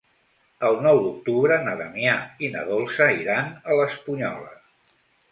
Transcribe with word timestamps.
El 0.67 0.75
nou 0.85 1.01
d'octubre 1.01 1.57
na 1.67 1.75
Damià 1.81 2.15
i 2.47 2.49
na 2.53 2.63
Dolça 2.69 3.09
iran 3.25 3.51
a 3.69 3.77
l'Espunyola. 3.81 4.57